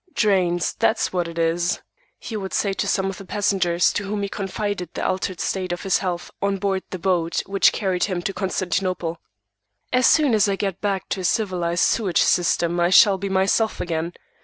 "Drains, 0.15 0.73
that's 0.73 1.13
what 1.13 1.27
it 1.27 1.37
is," 1.37 1.79
he 2.17 2.35
would 2.35 2.53
say 2.55 2.73
to 2.73 2.87
some 2.87 3.05
of 3.05 3.19
the 3.19 3.23
passengers 3.23 3.93
to 3.93 4.03
whom 4.05 4.23
he 4.23 4.29
confided 4.29 4.89
the 4.95 5.05
altered 5.05 5.39
state 5.39 5.71
of 5.71 5.83
his 5.83 5.99
health 5.99 6.31
on 6.41 6.57
board 6.57 6.81
the 6.89 6.97
boat 6.97 7.43
which 7.45 7.71
carried 7.71 8.05
him 8.05 8.23
to 8.23 8.33
Constantinople. 8.33 9.21
"As 9.93 10.07
soon 10.07 10.33
as 10.33 10.49
I 10.49 10.55
get 10.55 10.81
back 10.81 11.07
to 11.09 11.19
a 11.19 11.23
civilized 11.23 11.83
sewage 11.83 12.23
system 12.23 12.79
I 12.79 12.89
shall 12.89 13.19
be 13.19 13.29
myself 13.29 13.79
again. 13.79 14.13